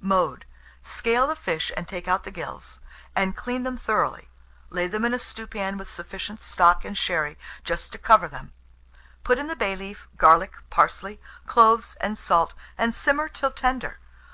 Mode. 0.00 0.46
Scale 0.82 1.26
the 1.26 1.36
fish 1.36 1.70
and 1.76 1.86
take 1.86 2.08
out 2.08 2.24
the 2.24 2.30
gills, 2.30 2.80
and 3.14 3.36
clean 3.36 3.64
them 3.64 3.76
thoroughly; 3.76 4.30
lay 4.70 4.86
them 4.86 5.04
in 5.04 5.12
a 5.12 5.18
stewpan 5.18 5.76
with 5.76 5.90
sufficient 5.90 6.40
stock 6.40 6.86
and 6.86 6.96
sherry 6.96 7.36
just 7.64 7.92
to 7.92 7.98
cover 7.98 8.26
them. 8.26 8.54
Put 9.24 9.36
in 9.36 9.46
the 9.46 9.54
bay 9.54 9.76
leaf, 9.76 10.08
garlic, 10.16 10.54
parsley, 10.70 11.20
cloves, 11.46 11.96
and 12.00 12.16
salt, 12.16 12.54
and 12.78 12.94
simmer 12.94 13.28
till 13.28 13.50
tender. 13.50 13.98